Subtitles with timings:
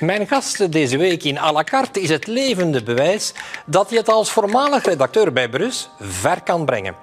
[0.00, 3.32] Mijn gast deze week in à la carte is het levende bewijs
[3.66, 6.94] dat hij het als voormalig redacteur bij Brus ver kan brengen.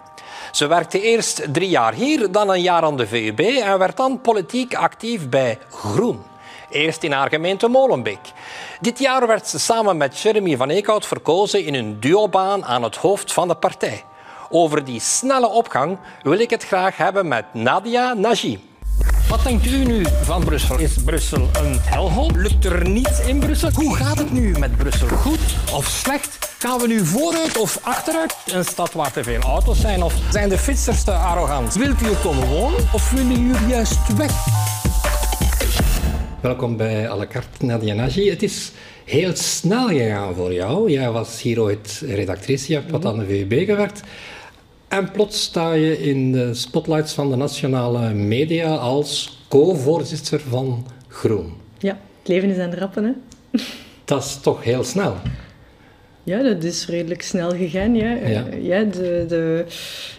[0.51, 4.22] Ze werkte eerst drie jaar hier, dan een jaar aan de VUB en werd dan
[4.22, 6.24] politiek actief bij Groen.
[6.69, 8.31] Eerst in haar gemeente Molenbeek.
[8.81, 12.95] Dit jaar werd ze samen met Jeremy van Eekhout verkozen in een duobaan aan het
[12.95, 14.03] hoofd van de partij.
[14.49, 18.70] Over die snelle opgang wil ik het graag hebben met Nadia Nagy.
[19.32, 20.79] Wat denkt u nu van Brussel?
[20.79, 22.38] Is Brussel een hellhole?
[22.38, 23.70] Lukt er niets in Brussel?
[23.73, 25.07] Hoe gaat het nu met Brussel?
[25.07, 25.39] Goed
[25.74, 26.55] of slecht?
[26.60, 28.36] Gaan we nu vooruit of achteruit?
[28.46, 30.04] Een stad waar te veel auto's zijn?
[30.04, 31.74] Of zijn de fietsers te arrogant?
[31.74, 34.32] Wilt u er komen wonen of willen u juist weg?
[36.41, 38.30] Welkom bij à la carte, Nadia Nagy.
[38.30, 38.72] Het is
[39.05, 40.91] heel snel gegaan voor jou.
[40.91, 44.02] Jij was hier ooit redactrice, je hebt wat aan de VUB gewerkt.
[44.91, 51.54] En plots sta je in de spotlights van de nationale media als co-voorzitter van Groen.
[51.77, 53.12] Ja, het leven is aan de rappen, hè?
[54.05, 55.16] Dat is toch heel snel.
[56.24, 57.96] Ja, dat is redelijk snel gegaan.
[57.96, 58.12] Ja.
[58.12, 58.46] Ja.
[58.62, 59.66] ja de, de,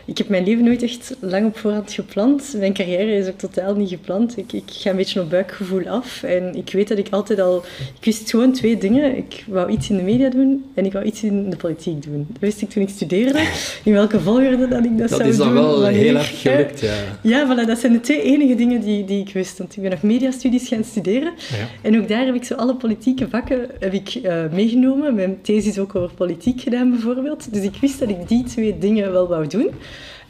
[0.05, 2.55] ik heb mijn leven nooit echt lang op voorhand gepland.
[2.59, 4.39] Mijn carrière is ook totaal niet gepland.
[4.39, 6.23] Ik, ik ga een beetje op buikgevoel af.
[6.23, 7.65] En ik weet dat ik altijd al...
[7.99, 9.17] Ik wist gewoon twee dingen.
[9.17, 12.27] Ik wou iets in de media doen en ik wou iets in de politiek doen.
[12.29, 13.41] Dat wist ik toen ik studeerde.
[13.85, 15.19] In welke volgorde dat ik dat, dat zou doen.
[15.19, 16.95] Dat is dan wel heel erg gelukt, ja.
[17.23, 19.59] Ja, voilà, dat zijn de twee enige dingen die, die ik wist.
[19.59, 21.33] Want ik ben nog mediastudies gaan studeren.
[21.37, 21.69] Ja.
[21.83, 25.15] En ook daar heb ik zo alle politieke vakken heb ik, uh, meegenomen.
[25.15, 27.53] Mijn thesis ook over politiek gedaan, bijvoorbeeld.
[27.53, 29.71] Dus ik wist dat ik die twee dingen wel wou doen.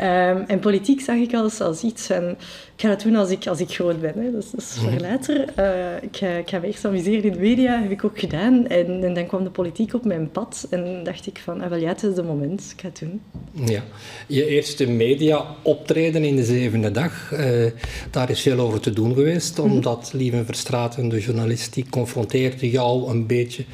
[0.02, 2.30] Um, en politiek zag ik als, als iets van...
[2.74, 4.12] Ik ga dat doen als ik, als ik groot ben.
[4.16, 4.33] Hè.
[4.33, 5.36] Dat, is, dat is voor later.
[5.58, 7.83] Uh, ik, ga, ik ga me eerst amuseren in de media.
[7.83, 8.66] heb ik ook gedaan.
[8.66, 10.66] En, en, dan kwam de politiek op mijn pad.
[10.70, 12.72] En dacht ik van, ah, wel ja, het is de moment.
[12.74, 13.20] Ik ga het doen.
[13.66, 13.83] Ja.
[14.27, 17.33] Je eerste media optreden in de zevende dag.
[17.33, 17.70] Uh,
[18.10, 19.58] daar is veel over te doen geweest.
[19.58, 23.64] Omdat Lieve Verstraeten, de journalist, die confronteerde jou een beetje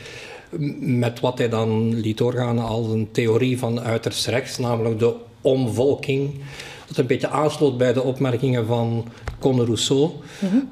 [0.80, 6.30] met wat hij dan liet doorgaan als een theorie van uiterst rechts, namelijk de omvolking.
[6.86, 9.04] Dat een beetje aansloot bij de opmerkingen van
[9.38, 10.10] Conor Rousseau,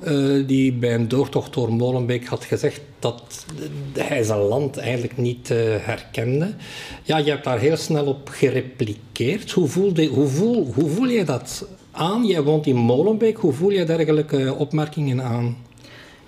[0.04, 3.46] uh, die bij een doortocht door Molenbeek had gezegd dat
[3.92, 6.54] hij zijn land eigenlijk niet uh, herkende.
[7.02, 9.50] Ja, je hebt daar heel snel op gerepliceerd.
[9.50, 12.26] Hoe, voelde, hoe, voel, hoe voel je dat aan?
[12.26, 13.36] Jij woont in Molenbeek.
[13.36, 15.56] Hoe voel je dergelijke opmerkingen aan?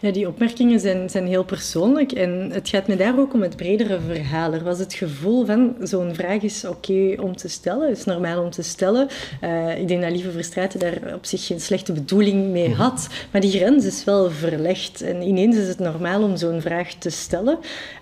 [0.01, 3.57] Ja, die opmerkingen zijn, zijn heel persoonlijk en het gaat me daar ook om het
[3.57, 4.53] bredere verhaal.
[4.53, 8.51] Er was het gevoel van zo'n vraag is oké om te stellen, is normaal om
[8.51, 9.09] te stellen.
[9.45, 12.79] Uh, ik denk dat Lieve Verstraeten daar op zich geen slechte bedoeling mee Mhm.
[12.81, 16.93] had, maar die grens is wel verlegd en ineens is het normaal om zo'n vraag
[16.95, 17.59] te stellen.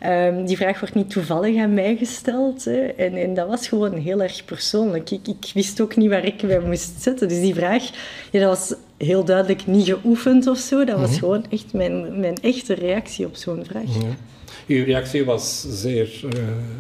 [0.06, 3.92] Um, die vraag wordt niet toevallig aan mij gesteld hè, en, en dat was gewoon
[3.92, 5.10] heel erg persoonlijk.
[5.10, 7.82] Ik, ik wist ook niet waar ik bij moest zitten, dus die vraag,
[8.30, 10.84] ja, dat was heel duidelijk niet geoefend of zo.
[10.84, 11.18] Dat was Mhm.
[11.18, 13.82] gewoon echt mijn, mijn echte reactie op zo'n vraag.
[14.00, 14.16] Ja.
[14.66, 16.30] Uw reactie was zeer, uh,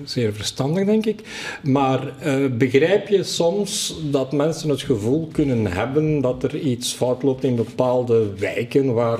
[0.04, 1.20] zeer verstandig, denk ik.
[1.62, 7.22] Maar uh, begrijp je soms dat mensen het gevoel kunnen hebben dat er iets fout
[7.22, 9.18] loopt in bepaalde wijken, waar,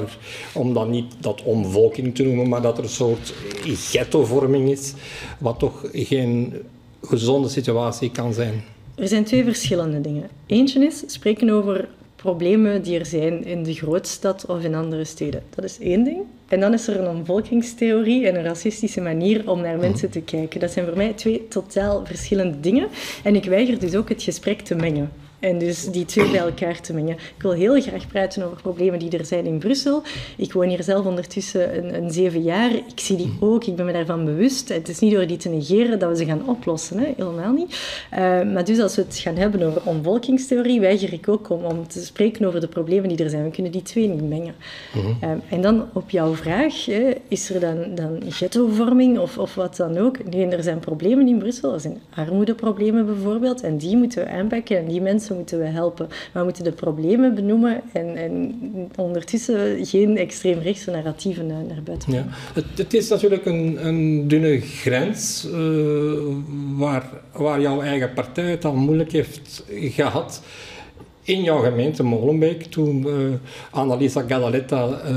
[0.54, 3.34] om dan niet dat omvolking te noemen, maar dat er een soort
[3.64, 4.92] ghettovorming is,
[5.38, 6.54] wat toch geen
[7.02, 8.64] gezonde situatie kan zijn?
[8.94, 10.28] Er zijn twee verschillende dingen.
[10.46, 15.43] Eentje is spreken over problemen die er zijn in de grootstad of in andere steden.
[15.54, 16.19] Dat is één ding.
[16.49, 20.60] En dan is er een omvolkingstheorie en een racistische manier om naar mensen te kijken.
[20.60, 22.88] Dat zijn voor mij twee totaal verschillende dingen.
[23.22, 25.10] En ik weiger dus ook het gesprek te mengen.
[25.38, 27.14] En dus die twee bij elkaar te mengen.
[27.14, 30.02] Ik wil heel graag praten over problemen die er zijn in Brussel.
[30.36, 32.74] Ik woon hier zelf ondertussen een, een zeven jaar.
[32.74, 34.69] Ik zie die ook, ik ben me daarvan bewust.
[34.69, 37.12] Het is niet door die te negeren dat we ze gaan oplossen, hè?
[37.16, 37.80] helemaal niet.
[38.12, 38.19] Uh,
[38.52, 42.04] maar dus als we het gaan hebben over omvolkingstheorie, weiger ik ook om, om te
[42.04, 43.44] spreken over de problemen die er zijn.
[43.44, 44.54] We kunnen die twee niet mengen.
[44.94, 45.16] Mm-hmm.
[45.22, 49.76] Uh, en dan op jouw vraag, hè, is er dan, dan ghettovorming of, of wat
[49.76, 50.25] dan ook?
[50.30, 51.72] Nee, er zijn problemen in Brussel.
[51.72, 53.60] Er zijn armoedeproblemen bijvoorbeeld.
[53.60, 56.06] En die moeten we aanpakken en die mensen moeten we helpen.
[56.09, 58.54] Maar we moeten de problemen benoemen en, en
[58.97, 62.12] ondertussen geen extreemrechtse narratieven naar, naar buiten.
[62.12, 62.25] Ja.
[62.54, 66.12] Het, het, is natuurlijk een, een dunne grens uh,
[66.76, 70.43] waar, waar jouw eigen partij het al moeilijk heeft gehad.
[71.23, 73.14] In jouw gemeente Molenbeek, toen uh,
[73.70, 75.11] Annalisa Gadaletta uh,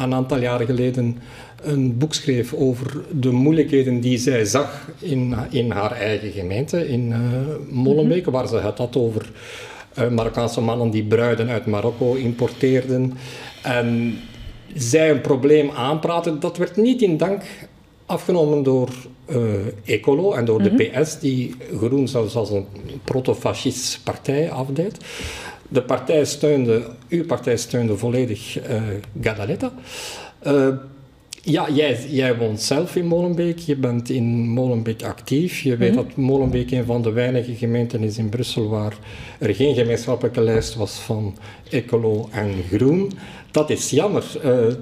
[0.00, 1.18] een aantal jaren geleden
[1.62, 7.10] een boek schreef over de moeilijkheden die zij zag in, in haar eigen gemeente, in
[7.10, 7.18] uh,
[7.68, 8.32] Molenbeek, mm-hmm.
[8.32, 9.30] waar ze het had over
[9.98, 13.12] uh, Marokkaanse mannen die bruiden uit Marokko importeerden.
[13.62, 14.18] En
[14.74, 17.42] zij een probleem aanpraten, dat werd niet in dank
[18.06, 18.88] afgenomen door
[19.26, 19.36] uh,
[19.84, 22.66] Ecolo en door de PS, die Groen zelfs als een
[23.04, 24.96] protofascist partij afdeed.
[25.68, 28.82] De partij steunde, uw partij steunde volledig uh,
[29.20, 29.72] Gadaletta.
[30.46, 30.68] Uh,
[31.42, 33.58] Ja, jij, jij woont zelf in Molenbeek.
[33.58, 35.60] Je bent in Molenbeek actief.
[35.60, 36.04] Je weet mhm.
[36.04, 38.98] dat Molenbeek een van de weinige gemeenten is in Brussel waar
[39.38, 41.36] er geen gemeenschappelijke lijst was van
[41.70, 43.12] ecolo en groen.
[43.50, 44.24] Dat is jammer.
[44.44, 44.74] Uh,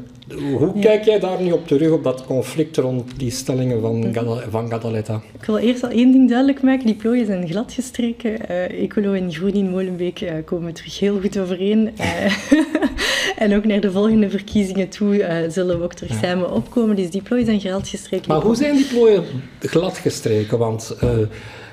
[0.56, 4.50] hoe kijk jij daar nu op terug, op dat conflict rond die stellingen van, mhm.
[4.50, 5.22] van Gadaletta?
[5.40, 6.86] Ik wil eerst al één ding duidelijk maken.
[6.86, 8.30] Die plooien zijn gladgestreken.
[8.50, 11.90] Uh, Ecolo en Groen in Molenbeek uh, komen terug heel goed overeen.
[13.36, 16.96] en ook naar de volgende verkiezingen toe zullen we ook terug samen opkomen.
[16.96, 18.28] Dus die plooien zijn gladgestreken.
[18.28, 19.24] Maar hoe zijn die plooien
[19.60, 20.58] gladgestreken?
[20.58, 20.96] Want...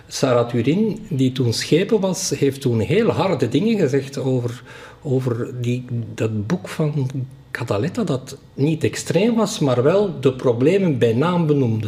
[0.07, 4.63] Sarah Turin, die toen schepen was, heeft toen heel harde dingen gezegd over,
[5.01, 7.09] over die, dat boek van
[7.55, 11.87] Cataletta dat niet extreem was, maar wel de problemen bij naam benoemde.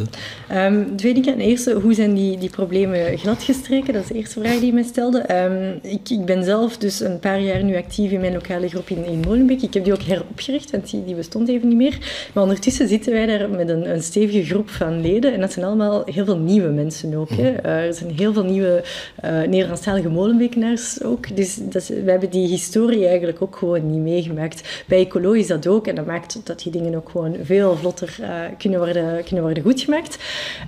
[0.52, 1.40] Um, twee dingen.
[1.40, 3.92] Eerste, hoe zijn die, die problemen gladgestreken?
[3.92, 5.18] Dat is de eerste vraag die je mij stelde.
[5.18, 8.88] Ehm, ik, ik ben zelf dus een paar jaar nu actief in mijn lokale groep
[8.88, 9.62] in, in Molenbeek.
[9.62, 12.28] Ik heb die ook heropgericht, want die, die bestond even niet meer.
[12.34, 15.32] Maar ondertussen zitten wij daar met een, een stevige groep van leden.
[15.32, 17.30] En dat zijn allemaal heel veel nieuwe mensen ook.
[17.30, 17.64] Hè.
[17.64, 18.84] Uh, er zijn heel veel nieuwe
[19.24, 21.36] uh, Nederlandstalige Molenbeekenaars ook.
[21.36, 24.84] Dus dat we hebben die historie eigenlijk ook gewoon niet meegemaakt.
[24.86, 25.86] Bij Ecolo is dat ook.
[25.86, 28.28] En dat maakt dat die dingen ook gewoon veel vlotter uh,
[28.58, 30.18] kunnen, worden, kunnen worden goedgemaakt.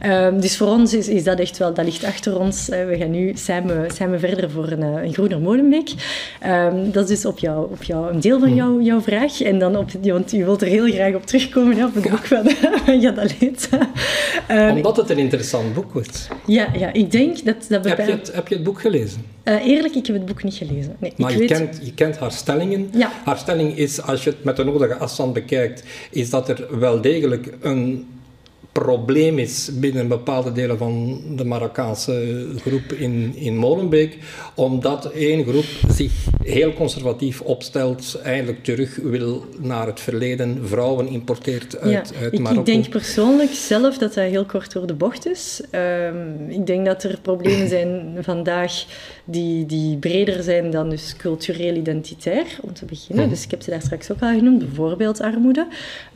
[0.06, 2.68] Um, dus voor ons is, is dat echt wel, dat ligt achter ons.
[2.68, 5.90] Uh, we gaan nu samen, samen verder voor een, eh, een groener molenbeek.
[6.46, 9.40] Um, dat is dus op jou, op jou, een deel van jou, jouw vraag.
[9.42, 12.26] En dan op, want u wilt er heel graag op terugkomen, ja, op het boek
[12.26, 12.50] van
[13.02, 13.90] Gadaleta.
[14.50, 16.28] Um, Omdat het een interessant boek wordt.
[16.46, 17.98] Ja, ja ik denk dat dat bepaalt...
[17.98, 19.24] Heb je het, heb je het boek gelezen?
[19.44, 20.96] Uh, eerlijk, ik heb het boek niet gelezen.
[20.98, 21.48] Nee, maar je, weet...
[21.48, 22.88] kent, je kent haar stellingen.
[22.92, 23.12] Ja.
[23.24, 27.00] Haar stelling is, als je het met de nodige afstand bekijkt, is dat er wel
[27.00, 28.08] degelijk een
[28.84, 34.18] probleem is binnen bepaalde delen van de Marokkaanse groep in, in Molenbeek,
[34.54, 36.12] omdat één groep zich
[36.42, 42.60] heel conservatief opstelt, eigenlijk terug wil naar het verleden, vrouwen importeert uit, uit Marokko.
[42.60, 45.60] Ik denk persoonlijk zelf dat dat heel kort door de bocht is.
[45.72, 48.84] Um, ik denk dat er problemen zijn vandaag
[49.24, 53.24] die, die breder zijn dan dus cultureel identitair, om te beginnen.
[53.24, 53.34] Mhm.
[53.34, 55.66] Dus ik heb ze daar straks ook al genoemd, bijvoorbeeld armoede,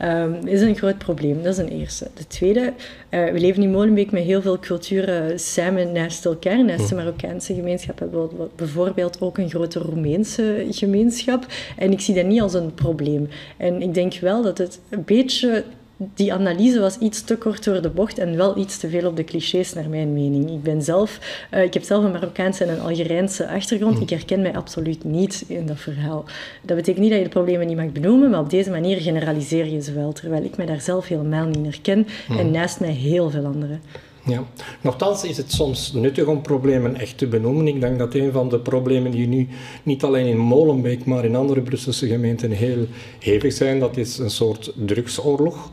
[0.01, 1.43] um, is een groot probleem.
[1.43, 2.07] Dat is een eerste.
[2.13, 2.71] De tweede, uh,
[3.09, 6.65] we leven in Molenbeek met heel veel culturen samen naast elkaar.
[6.65, 7.03] Naast de mhm.
[7.03, 11.45] Marokkaanse gemeenschap hebben we bijvoorbeeld ook een grote Roemeense gemeenschap.
[11.77, 13.29] En ik zie dat niet als een probleem.
[13.57, 15.63] En ik denk wel dat het een beetje
[15.97, 19.15] die analyse was iets te kort door de bocht en wel iets te veel op
[19.15, 20.51] de clichés, naar mijn mening.
[20.51, 21.19] Ik, ben zelf,
[21.53, 24.01] uh, ik heb zelf een Marokkaanse en een Algerijnse achtergrond.
[24.01, 26.25] Ik herken mij absoluut niet in dat verhaal.
[26.61, 29.65] Dat betekent niet dat je de problemen niet mag benoemen, maar op deze manier generaliseer
[29.65, 33.29] je ze wel, terwijl ik mij daar zelf helemaal niet herken en naast mij heel
[33.29, 33.81] veel anderen.
[34.27, 34.43] Ja,
[34.81, 37.67] nochtans is het soms nuttig om problemen echt te benoemen.
[37.67, 39.47] Ik denk dat een van de problemen die nu
[39.83, 42.87] niet alleen in Molenbeek, maar in andere Brusselse gemeenten heel
[43.19, 45.71] hevig zijn, dat is een soort drugsoorlog.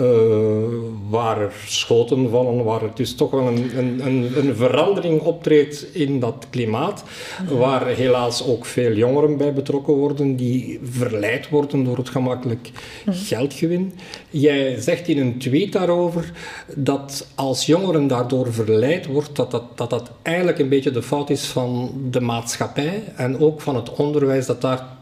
[0.00, 0.04] Uh,
[1.10, 6.20] waar er schoten vallen, waar er dus toch wel een, een, een, verandering optreedt in
[6.20, 7.04] dat klimaat,
[7.48, 12.70] waar helaas ook veel jongeren bij betrokken worden, die verleid worden door het gemakkelijk
[13.06, 13.92] geldgewin.
[14.30, 16.32] Jij zegt in een tweet daarover
[16.74, 21.30] dat als jongeren daardoor verleid wordt, dat dat, dat dat eigenlijk een beetje de fout
[21.30, 24.97] is van de maatschappij en ook van het onderwijs dat daar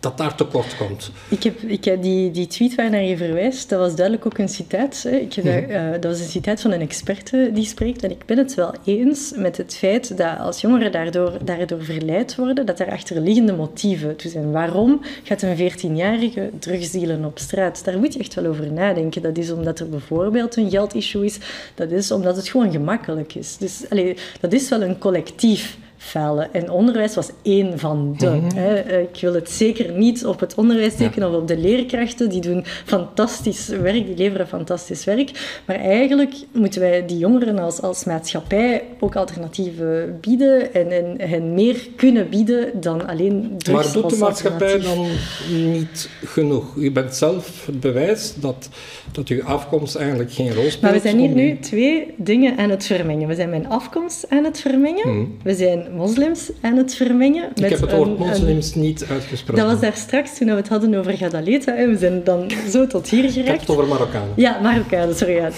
[0.00, 1.10] dat daar tekort komt.
[1.28, 4.38] Ik heb, ik heb die, die tweet waar naar je verwijst, dat was duidelijk ook
[4.38, 5.02] een citaat.
[5.02, 5.16] Hè.
[5.16, 5.56] Ik, mm
[6.00, 8.02] dat was een citaat van een experte die spreekt.
[8.02, 12.36] En ik ben het wel eens met het feit dat als jongeren daardoor, daardoor verleid
[12.36, 14.52] worden, dat er achterliggende motieven toe zijn.
[14.52, 17.84] Waarom gaat een 14-jarige drugsdealen op straat?
[17.84, 19.22] Daar moet je echt wel over nadenken.
[19.22, 21.38] Dat is omdat er bijvoorbeeld een geldissue is.
[21.74, 23.56] Dat is omdat het gewoon gemakkelijk is.
[23.56, 23.84] Dus
[24.40, 26.54] dat is wel een collectief falen.
[26.54, 28.30] En onderwijs was één van de.
[28.30, 28.56] Mhm.
[28.56, 28.74] hè.
[28.74, 32.28] Eh, ik wil het zeker niet op het onderwijs tekenen of op de leerkrachten.
[32.28, 35.60] Die doen fantastisch werk, die leveren fantastisch werk.
[35.66, 41.54] Maar eigenlijk moeten wij die jongeren als, als maatschappij ook alternatieven bieden en, en hen
[41.54, 45.06] meer kunnen bieden dan alleen drugs Maar doet de maatschappij dan
[45.50, 46.76] niet genoeg?
[46.76, 48.68] U bent zelf het bewijs dat,
[49.12, 50.80] dat uw afkomst eigenlijk geen rol speelt.
[50.80, 53.28] Maar we zijn hier nu twee dingen aan het vermengen.
[53.28, 55.14] We zijn mijn afkomst aan het vermengen.
[55.14, 55.26] Mhm.
[55.42, 57.48] We zijn moslims aan het vermengen.
[57.54, 59.62] Ik heb het woord moslims niet uitgesproken.
[59.62, 61.74] Dat was daar straks toen we het hadden over Gadaleta.
[61.74, 63.36] We zijn dan zo tot hier geraakt.
[63.36, 64.32] Ik heb het over Marokkanen.
[64.36, 65.34] Ja, Marokkanen, sorry.
[65.34, 65.50] Ja.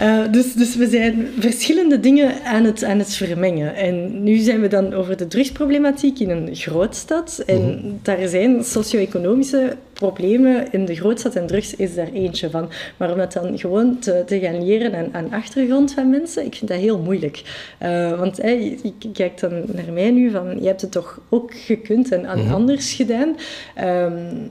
[0.00, 3.74] Uh, dus, dus we zijn verschillende dingen aan het, aan het vermengen.
[3.74, 7.42] En nu zijn we dan over de drugsproblematiek in een grootstad.
[7.46, 7.92] En mhm.
[8.02, 12.70] daar zijn socio-economische problemen in de grootstad en drugs is daar eentje van.
[12.96, 16.54] Maar om dat dan gewoon te, te gaan leren aan, aan achtergrond van mensen, ik
[16.54, 17.42] vind dat heel moeilijk.
[17.82, 21.54] Uh, want hey, je, kijkt dan naar mij nu van, je hebt het toch ook
[21.54, 22.52] gekund en, mhm.
[22.52, 23.36] anders gedaan.
[23.80, 24.50] Um,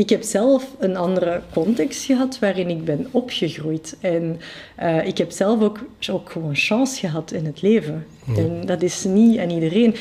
[0.00, 3.96] ik heb zelf een andere context gehad waarin ik ben opgegroeid.
[4.00, 4.40] En
[4.82, 5.78] uh, ik heb zelf ook,
[6.10, 8.06] ook gewoon chance gehad in het leven.
[8.36, 9.94] En dat is niet aan iedereen.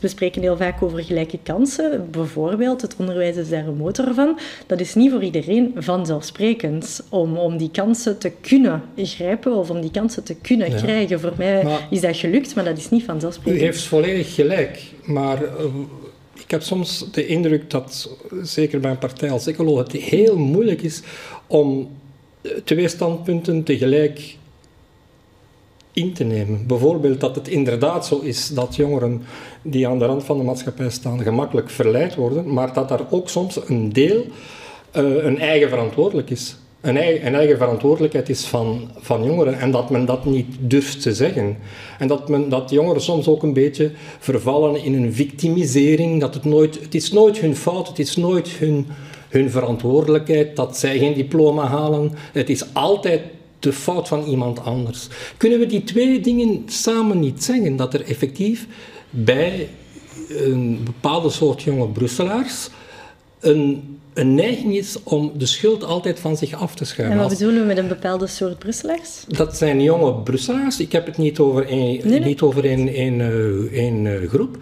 [0.00, 2.08] We spreken heel vaak over gelijke kansen.
[2.10, 4.38] Bijvoorbeeld, het onderwijs is daar een motor van.
[4.66, 9.80] Dat is niet voor iedereen vanzelfsprekend om, om die kansen te kunnen grijpen of om
[9.80, 11.20] die kansen te kunnen krijgen.
[11.20, 13.62] Voor mij is dat gelukt, maar dat is niet vanzelfsprekend.
[13.62, 15.38] U heeft volledig gelijk, maar...
[16.50, 18.10] Ik heb soms de indruk dat,
[18.42, 21.02] zeker bij een partij als Ecolo, het heel moeilijk is
[21.46, 21.88] om
[22.64, 24.36] twee standpunten tegelijk
[25.92, 26.66] in te nemen.
[26.66, 29.22] Bijvoorbeeld dat het inderdaad zo is dat jongeren
[29.62, 33.28] die aan de rand van de maatschappij staan gemakkelijk verleid worden, maar dat daar ook
[33.28, 34.24] soms een deel
[34.96, 36.56] uh, een eigen verantwoordelijk is.
[36.80, 41.02] Een eigen, een eigen, verantwoordelijkheid is van, van jongeren en dat men dat niet durft
[41.02, 41.56] te zeggen.
[41.98, 46.20] En dat, men, dat jongeren soms ook een beetje vervallen in een victimisering.
[46.20, 48.86] Dat het, nooit, het is nooit hun fout, het is nooit hun,
[49.28, 52.12] hun verantwoordelijkheid dat zij geen diploma halen.
[52.32, 53.20] Het is altijd
[53.58, 55.08] de fout van iemand anders.
[55.36, 57.76] Kunnen we die twee dingen samen niet zeggen?
[57.76, 58.66] Dat er effectief
[59.10, 59.68] bij
[60.28, 62.68] een bepaalde soort jonge Brusselaars
[63.40, 67.16] een, een neiging is om de schuld altijd van zich af te schuiven.
[67.16, 69.24] En wat bedoelen we met een bepaalde soort Brusselaars?
[69.28, 70.80] Dat zijn jonge Brusselaars.
[70.80, 72.72] Ik heb het niet over één, Niet over eh,
[73.72, 74.58] één eh, groep.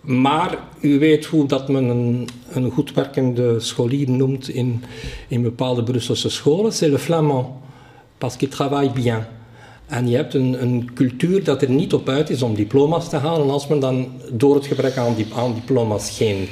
[0.00, 4.84] Maar u weet hoe dat men een, een goed werkende scholier noemt in,
[5.28, 6.72] in bepaalde Brusselse scholen.
[6.72, 7.46] C'est le flamand
[8.18, 9.26] parce qu'il travaille bien.
[9.86, 13.16] En je hebt een, een, cultuur dat er niet op uit is om diploma's te
[13.16, 13.42] halen.
[13.42, 16.48] En als men dan door het gebrek aan, aan diploma's geen,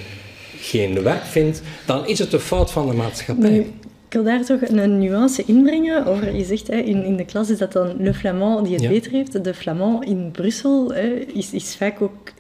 [0.65, 3.57] geen werk vindt, dan is het de fout van de maatschappij.
[3.59, 3.67] ik
[4.09, 6.07] wil daar toch een nuance inbrengen.
[6.07, 8.89] Over, je zegt, hè, in, in de klas is dat dan le flamand die het
[8.89, 9.45] beter heeft.
[9.45, 10.95] De flamand in Brussel
[11.35, 12.33] is, is vaak ook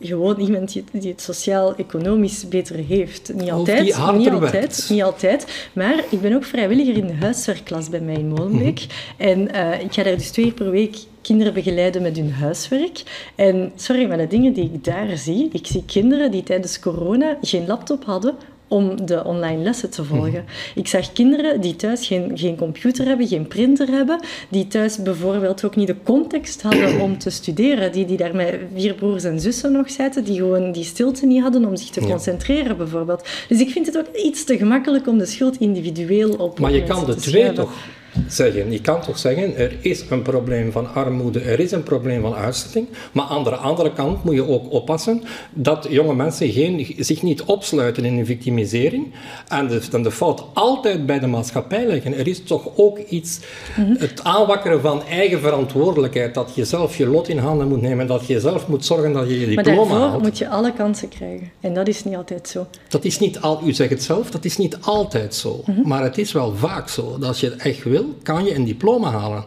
[0.00, 3.32] gewoon iemand die, het sociaal-economisch beter heeft.
[3.34, 3.94] Niet altijd, niet
[4.28, 5.68] altijd, niet altijd.
[5.72, 8.80] Maar ik ben ook vrijwilliger in de huiswerkklas bij mij in Molenbeek.
[8.80, 9.28] Mhm.
[9.28, 13.02] En uh, ik ga daar dus twee keer per week kinderen begeleiden met hun huiswerk.
[13.34, 15.48] En sorry, maar de dingen die ik daar zie...
[15.52, 18.34] Ik zie kinderen die tijdens corona geen laptop hadden
[18.70, 20.44] om de online lessen te volgen.
[20.44, 20.78] Mhm.
[20.78, 25.64] Ik zag kinderen die thuis geen, geen computer hebben, geen printer hebben, die thuis bijvoorbeeld
[25.64, 29.40] ook niet de context hadden om te studeren, die, die daar met vier broers en
[29.40, 33.28] zussen nog zaten, die gewoon die stilte niet hadden om zich te concentreren bijvoorbeeld.
[33.48, 36.82] Dus ik vind het ook iets te gemakkelijk om de schuld individueel op Maar je
[36.82, 37.72] kan de twee toch
[38.28, 38.72] zeggen.
[38.72, 42.34] Je kan toch zeggen, er is een probleem van armoede, er is een probleem van
[42.34, 45.22] uitzetting, maar aan de andere kant moet je ook oppassen
[45.52, 49.12] dat jonge mensen geen, zich niet opsluiten in een victimisering
[49.48, 52.18] en de, dan de fout altijd bij de maatschappij leggen.
[52.18, 53.40] Er is toch ook iets,
[53.76, 53.94] mhm.
[53.98, 58.26] het aanwakkeren van eigen verantwoordelijkheid, dat je zelf je lot in handen moet nemen, dat
[58.26, 59.88] je zelf moet zorgen dat je je diploma haalt.
[59.88, 62.66] Maar daarvoor moet je alle kansen krijgen en dat is niet altijd zo.
[62.88, 65.88] Dat is niet al, u zegt het zelf, dat is niet altijd zo, mhm.
[65.88, 68.64] maar het is wel vaak zo, dat als je het echt wil, kan je een
[68.64, 69.44] diploma halen.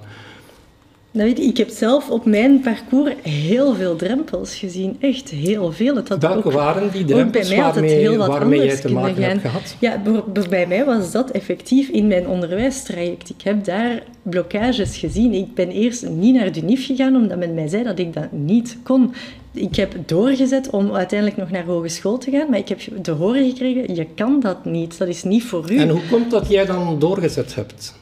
[1.13, 4.95] Weet ik heb zelf op mijn parcours heel veel drempels gezien.
[4.99, 5.95] Echt heel veel.
[5.95, 8.91] Het had Welke ook, waren die drempels bij mij waarmee, heel wat waarmee jij te
[8.91, 9.23] maken gaan.
[9.23, 9.75] hebt gehad?
[9.79, 10.01] Ja,
[10.49, 13.29] bij mij was dat effectief in mijn onderwijstraject.
[13.29, 15.33] Ik heb daar blokkages gezien.
[15.33, 18.77] Ik ben eerst niet naar de gegaan, omdat men mij zei dat ik dat niet
[18.83, 19.13] kon.
[19.51, 23.49] Ik heb doorgezet om uiteindelijk nog naar hogeschool te gaan, maar ik heb te horen
[23.49, 24.97] gekregen, je kan dat niet.
[24.97, 25.77] Dat is niet voor u.
[25.77, 28.01] En hoe komt dat jij dan doorgezet hebt?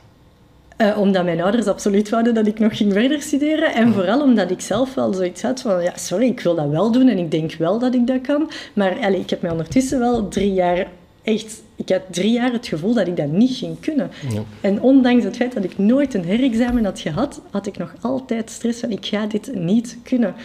[0.81, 3.73] Uh, omdat mijn ouders absoluut wouden dat ik nog ging verder studeren.
[3.73, 5.83] En vooral omdat ik zelf wel zoiets had van...
[5.83, 8.51] Ja, sorry, ik wil dat wel doen en ik denk wel dat ik dat kan.
[8.73, 10.87] Maar allez, ik heb mij ondertussen wel drie jaar
[11.23, 11.63] echt...
[11.75, 14.11] Ik had drie jaar het gevoel dat ik dat niet ging kunnen.
[14.29, 14.43] Ja.
[14.61, 18.49] En ondanks het feit dat ik nooit een herexamen had gehad, had ik nog altijd
[18.49, 20.35] stress van ik ga dit niet kunnen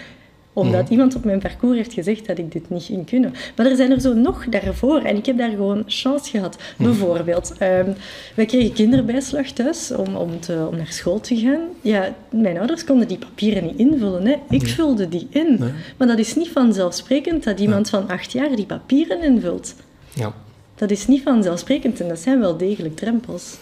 [0.57, 0.93] omdat mhm.
[0.93, 3.35] iemand op mijn parcours heeft gezegd dat ik dit niet ging kunnen.
[3.57, 5.01] Maar er zijn er zo nog daarvoor.
[5.01, 6.57] En ik heb daar gewoon chance gehad.
[6.77, 6.89] Mhm.
[6.89, 7.95] Bijvoorbeeld, um,
[8.35, 11.61] wij kregen kinderbijslag thuis om, om, te, om naar school te gaan.
[11.81, 14.27] Ja, mijn ouders konden die papieren niet invullen.
[14.27, 14.35] Hè.
[14.49, 15.61] Ik vulde die in.
[15.97, 19.75] Maar dat is niet vanzelfsprekend dat iemand van acht jaar die papieren invult.
[20.13, 20.33] Ja.
[20.75, 23.57] Dat is niet vanzelfsprekend en dat zijn wel degelijk drempels.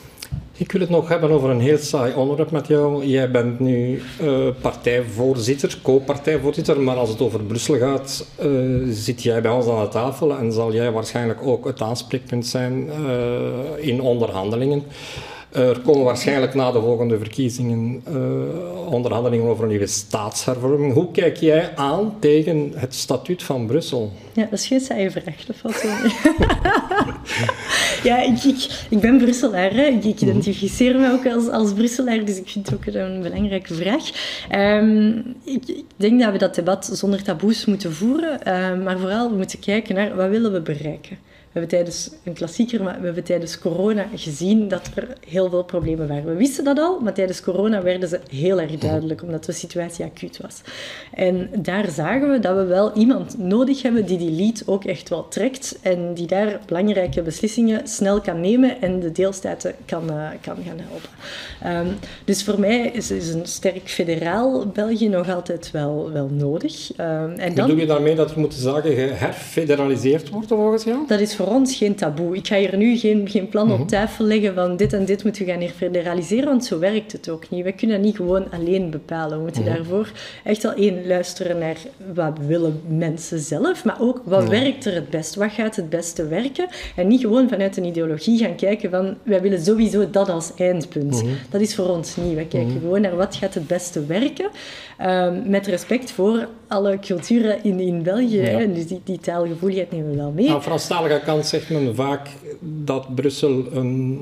[0.57, 3.07] Ik wil het nog hebben over een heel saai onderwerp met jou.
[3.07, 9.43] Jij bent nu uh, partijvoorzitter, co-partijvoorzitter, maar als het over Brussel gaat, uh, zit jij
[9.43, 14.01] bij ons aan de tafel en zal jij waarschijnlijk ook het aanspreekpunt zijn uh, in
[14.01, 14.83] onderhandelingen.
[15.53, 18.03] Er komen waarschijnlijk na de volgende verkiezingen
[18.89, 20.93] onderhandelingen over een nieuwe staatshervorming.
[20.93, 24.13] Hoe kijk jij aan tegen het statuut van Brussel?
[24.33, 25.85] Ja, dat is geen saaie vraag, dat valt
[28.03, 29.73] Ja, ik, ik, ik, ben Brusselaar.
[29.73, 29.85] Hè.
[29.85, 33.75] Ik, ik, identificeer me ook als, als Brusselaar, dus ik vind het ook een belangrijke
[33.75, 34.11] vraag.
[34.81, 39.31] Um, ik, ik, denk dat we dat debat zonder taboes moeten voeren, uh, maar vooral
[39.31, 41.19] we moeten kijken naar wat willen we bereiken
[41.55, 46.09] hebben tijdens een klassieker, maar we hebben tijdens corona gezien dat er heel veel problemen
[46.09, 46.25] waren.
[46.25, 50.05] We wisten dat al, maar tijdens corona werden ze heel erg duidelijk, omdat de situatie
[50.05, 50.61] acuut was.
[51.13, 55.09] En daar zagen we dat we wel iemand nodig hebben die die lead ook echt
[55.09, 60.29] wel trekt en die daar belangrijke beslissingen snel kan nemen en de deelstaten kan, uh,
[60.41, 61.89] kan gaan helpen.
[61.89, 66.91] Um, dus voor mij is, is, een sterk federaal België nog altijd wel, wel nodig.
[67.01, 71.07] Um, en dan, Bedoel je daarmee dat er moeten zaken geherfederaliseerd worden volgens jou?
[71.07, 72.37] Dat is voor ons geen taboe.
[72.37, 73.89] Ik ga hier nu geen, geen plan op mhm.
[73.89, 77.51] tafel leggen van dit en dit moeten we gaan herfederaliseren, want zo werkt het ook
[77.51, 77.65] niet.
[77.65, 79.37] We kunnen niet gewoon alleen bepalen.
[79.37, 79.75] We moeten mhm.
[79.75, 80.13] daarvoor
[80.45, 81.77] echt wel één luisteren naar
[82.15, 86.27] wat willen mensen zelf, maar ook wat werkt er het best, wat gaat het beste
[86.27, 90.53] werken en niet gewoon vanuit een ideologie gaan kijken van wij willen sowieso dat als
[90.57, 91.23] eindpunt.
[91.23, 91.33] Mhm.
[91.51, 92.35] Dat is voor ons niet.
[92.35, 94.51] We kijken gewoon naar wat gaat het beste werken
[95.03, 98.41] um, met respect voor alle culturen in, in België.
[98.41, 98.73] Hè?
[98.73, 100.51] Dus die, die taalgevoeligheid nemen we wel mee.
[100.51, 102.29] Aan de Franstalige kant zegt men vaak
[102.61, 104.21] dat Brussel een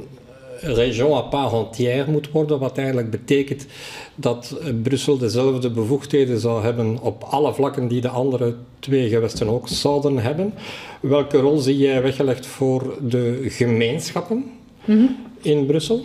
[0.60, 3.66] région à part entière moet worden, wat eigenlijk betekent
[4.14, 9.68] dat Brussel dezelfde bevoegdheden zou hebben op alle vlakken die de andere twee gewesten ook
[9.68, 10.54] zouden hebben.
[11.00, 14.44] Welke rol zie jij weggelegd voor de gemeenschappen
[14.84, 15.06] mhm.
[15.40, 16.02] in Brussel?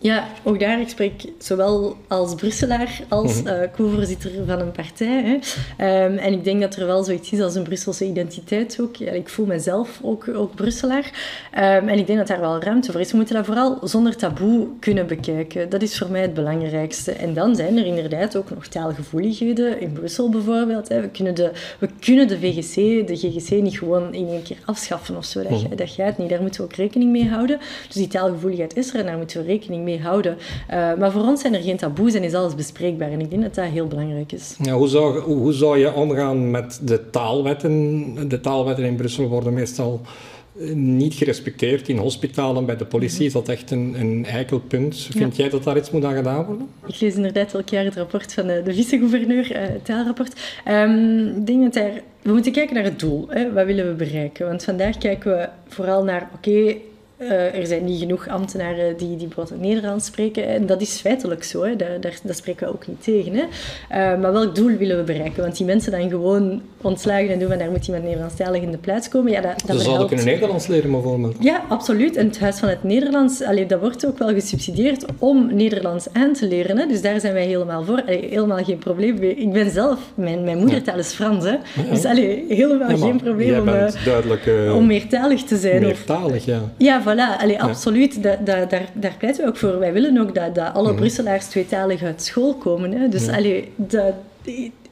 [0.00, 5.40] Ja, ook daar, ik spreek zowel als Brusselaar als uh, co-voorzitter van een partij.
[5.76, 6.04] Hè.
[6.04, 8.96] Um, en ik denk dat er wel zoiets is als een Brusselse identiteit ook.
[8.96, 11.04] Ja, ik voel mezelf ook, ook Brusselaar.
[11.54, 13.10] Um, en ik denk dat daar wel ruimte voor is.
[13.10, 15.68] We moeten dat vooral zonder taboe kunnen bekijken.
[15.68, 17.12] Dat is voor mij het belangrijkste.
[17.12, 19.80] En dan zijn er inderdaad ook nog taalgevoeligheden.
[19.80, 20.88] In Brussel bijvoorbeeld.
[20.88, 21.00] Hè.
[21.00, 25.16] We, kunnen de, we kunnen de VGC, de GGC niet gewoon in één keer afschaffen
[25.16, 25.42] of zo.
[25.42, 26.28] Dat, dat gaat niet.
[26.28, 27.58] Daar moeten we ook rekening mee houden.
[27.86, 30.36] Dus die taalgevoeligheid is er en daar moeten we rekening mee houden.
[30.70, 33.10] Uh, maar voor ons zijn er geen taboes en is alles bespreekbaar.
[33.10, 34.56] En ik denk dat dat heel belangrijk is.
[34.62, 38.28] Ja, hoe, zou, hoe zou je omgaan met de taalwetten?
[38.28, 40.00] De taalwetten in Brussel worden meestal
[40.60, 41.88] eh, niet gerespecteerd.
[41.88, 45.08] In hospitalen, bij de politie is dat echt een, een eikel punt.
[45.10, 46.68] Vind jij dat daar iets moet aan gedaan worden?
[46.86, 50.40] Ik lees inderdaad elk jaar het rapport van de, de vice-gouverneur, uh, het taalrapport.
[50.68, 53.26] Um, ik denk dat daar, we moeten kijken naar het doel.
[53.28, 53.52] Hè.
[53.52, 54.46] Wat willen we bereiken?
[54.46, 56.76] Want vandaag kijken we vooral naar, oké,
[57.18, 60.46] uh, er zijn niet genoeg ambtenaren die, die bijvoorbeeld Nederlands spreken.
[60.46, 61.76] En dat is feitelijk zo, hè.
[61.76, 63.32] Daar, daar, dat spreken we ook niet tegen.
[63.34, 63.42] Hè.
[63.42, 65.42] Uh, maar welk doel willen we bereiken?
[65.42, 68.78] Want die mensen dan gewoon ontslagen en doen van daar moet iemand Nederlandstalig in de
[68.78, 69.32] plaats komen.
[69.32, 71.36] Ja, dat, dat Ze zouden kunnen Nederlands leren bijvoorbeeld.
[71.40, 72.16] Ja, absoluut.
[72.16, 76.32] En het Huis van het Nederlands, allee, dat wordt ook wel gesubsidieerd om Nederlands aan
[76.32, 76.78] te leren.
[76.78, 76.86] Hè.
[76.86, 78.02] Dus daar zijn wij helemaal voor.
[78.02, 79.22] Allee, helemaal geen probleem.
[79.22, 81.44] Ik ben zelf, mijn, mijn moedertaal is Frans.
[81.44, 81.56] Hè.
[81.90, 85.82] Dus allee, helemaal geen probleem om, uh, om meertalig te zijn.
[85.82, 86.60] Meertalig, ja.
[86.76, 88.22] Ja, voilà, allee, absoluut.
[88.22, 89.78] Da, da, daar, daar pleiten we ook voor.
[89.78, 90.96] Wij willen ook dat, dat alle mm.
[90.96, 92.92] Brusselaars tweetalig uit school komen.
[92.92, 93.08] Hè.
[93.08, 94.14] Dus allee, dat,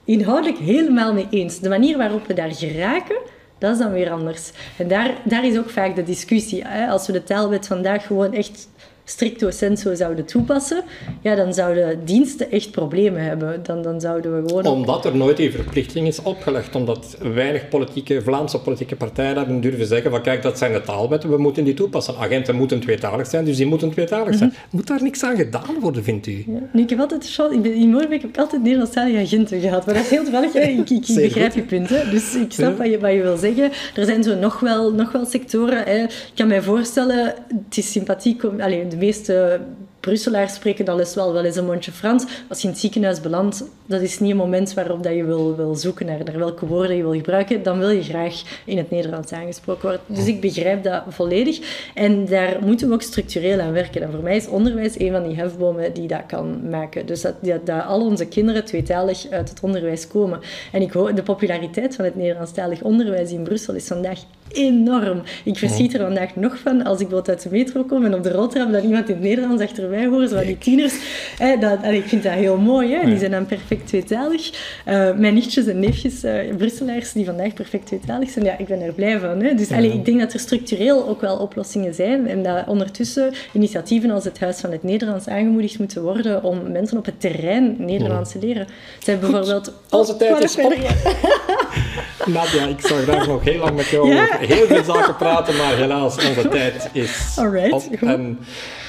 [0.05, 1.61] inhoudelijk helemaal mee eens.
[1.61, 3.17] De manier waarop we daar geraken,
[3.59, 4.51] dat is dan weer anders.
[4.77, 6.63] En daar, daar is ook vaak de discussie.
[6.65, 6.87] Hè.
[6.87, 8.69] Als we de taalwet vandaag gewoon echt
[9.09, 10.83] stricto sensu zouden toepassen,
[11.21, 13.61] ja, dan zouden diensten echt problemen hebben.
[13.63, 14.67] Dan, dan zouden we gewoon...
[14.67, 16.75] Omdat er nooit die verplichting is opgelegd.
[16.75, 21.31] Omdat weinig politieke, Vlaamse politieke partijen hebben durven zeggen van kijk, dat zijn de taalwetten,
[21.31, 22.17] we moeten die toepassen.
[22.17, 24.49] Agenten moeten tweetalig zijn, dus die moeten tweetalig zijn.
[24.49, 24.77] Mhm.
[24.77, 26.45] Moet daar niks aan gedaan worden, vindt u?
[26.47, 26.59] Ja.
[26.73, 27.39] Nu, ik heb altijd...
[27.51, 29.87] Ik ben, in Molenbeek heb ik altijd Nederlandstalige agenten gehad.
[29.87, 30.55] Maar dat is heel toevallig.
[30.55, 32.11] Ik, ik, ik begrijp je punten.
[32.11, 33.71] Dus ik snap wat, je, wat je wil zeggen.
[33.95, 35.85] Er zijn zo nog wel, nog wel sectoren.
[35.85, 36.03] Hè.
[36.03, 38.61] Ik kan mij voorstellen, het is sympathiek om...
[38.61, 39.61] Allez, de meeste
[40.01, 42.25] Brusselaars spreken dan is wel wel eens een mondje Frans.
[42.49, 45.57] Als je in het ziekenhuis belandt, dat is niet een moment waarop dat je wil,
[45.57, 47.63] wil zoeken naar, welke woorden je wil gebruiken.
[47.63, 50.01] Dan wil je graag in het Nederlands aangesproken worden.
[50.07, 51.89] Dus ik begrijp dat volledig.
[51.95, 54.03] En daar moeten we ook structureel aan werken.
[54.03, 57.07] En voor mij is onderwijs een van die hefbomen die dat kan maken.
[57.07, 60.41] Dus dat, dat, dat al onze kinderen tweetalig uit het onderwijs komen.
[60.73, 64.21] En ik hoor, de populariteit van het Nederlandstalig onderwijs in Brussel is vandaag
[64.57, 65.23] enorm.
[65.45, 68.23] Ik verschiet er vandaag nog van als ik bijvoorbeeld uit de metro kom en op
[68.23, 70.95] de roltrap dat iemand in het Nederlands achter mij hoort, zo die tieners.
[71.39, 72.95] Hè, dat, ik vind dat heel mooi.
[72.95, 73.07] Hè.
[73.07, 74.51] Die zijn dan perfect tweetalig.
[74.89, 78.81] Uh, mijn nichtjes en neefjes, uh, Brusselaars, die vandaag perfect tweetalig zijn, ja, ik ben
[78.81, 79.43] er blij van.
[79.43, 79.55] Hè.
[79.55, 84.11] Dus allee, ik denk dat er structureel ook wel oplossingen zijn en dat ondertussen initiatieven
[84.11, 88.33] als het Huis van het Nederlands aangemoedigd moeten worden om mensen op het terrein Nederlands
[88.33, 88.67] te leren.
[88.99, 89.73] Zij bijvoorbeeld...
[89.91, 90.75] Onze tijd is op.
[92.27, 95.77] Nadia, ik zou graag nog heel lang met jou over heel veel zaken praten, maar
[95.77, 98.03] helaas, onze tijd is Alright, op.
[98.03, 98.39] En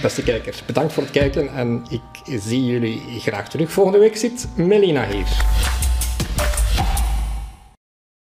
[0.02, 3.72] beste kijkers, bedankt voor het kijken en ik zie jullie graag terug.
[3.72, 5.26] Volgende week zit Melina hier.